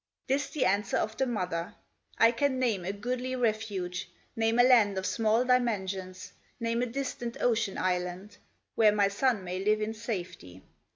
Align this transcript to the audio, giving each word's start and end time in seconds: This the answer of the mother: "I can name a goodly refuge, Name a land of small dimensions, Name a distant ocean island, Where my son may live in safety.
This 0.25 0.49
the 0.49 0.65
answer 0.65 0.97
of 0.97 1.15
the 1.15 1.27
mother: 1.27 1.75
"I 2.17 2.31
can 2.31 2.57
name 2.57 2.85
a 2.85 2.91
goodly 2.91 3.35
refuge, 3.35 4.09
Name 4.35 4.57
a 4.57 4.63
land 4.63 4.97
of 4.97 5.05
small 5.05 5.45
dimensions, 5.45 6.33
Name 6.59 6.81
a 6.81 6.87
distant 6.87 7.37
ocean 7.39 7.77
island, 7.77 8.37
Where 8.73 8.91
my 8.93 9.09
son 9.09 9.43
may 9.43 9.63
live 9.63 9.79
in 9.79 9.93
safety. 9.93 10.63